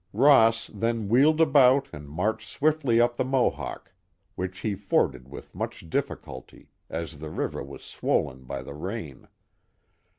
Ross 0.13 0.65
then 0.73 1.07
wheeled 1.09 1.39
about 1.39 1.87
and 1.93 2.09
marched 2.09 2.49
swiftly 2.49 2.99
up 2.99 3.17
the 3.17 3.23
Mohawk, 3.23 3.93
which 4.33 4.61
he 4.61 4.73
forded 4.73 5.27
with 5.27 5.53
much 5.53 5.87
difficulty, 5.91 6.69
as 6.89 7.19
the 7.19 7.29
river 7.29 7.61
was 7.61 7.83
swollen 7.83 8.45
by 8.45 8.63
the 8.63 8.73
rain. 8.73 9.27